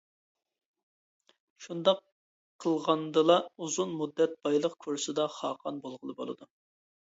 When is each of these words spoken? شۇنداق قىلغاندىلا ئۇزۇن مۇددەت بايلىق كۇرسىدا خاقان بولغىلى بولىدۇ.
شۇنداق 1.65 2.01
قىلغاندىلا 2.65 3.35
ئۇزۇن 3.61 3.93
مۇددەت 4.01 4.35
بايلىق 4.49 4.79
كۇرسىدا 4.87 5.29
خاقان 5.37 5.79
بولغىلى 5.85 6.19
بولىدۇ. 6.25 6.51